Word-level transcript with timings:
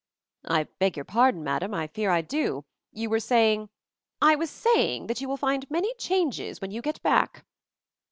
"I 0.47 0.63
beg 0.79 0.95
your 0.97 1.05
pardon, 1.05 1.43
madam. 1.43 1.75
I 1.75 1.85
fear 1.85 2.09
I 2.09 2.21
do. 2.21 2.65
You 2.91 3.07
were 3.11 3.19
saying 3.19 3.69
—""I 4.29 4.35
was 4.35 4.49
saying 4.49 5.05
that 5.05 5.21
you 5.21 5.29
will 5.29 5.37
find 5.37 5.69
many 5.69 5.93
changes 5.93 6.59
when 6.59 6.71
you 6.71 6.81
get 6.81 6.99
back." 7.03 7.45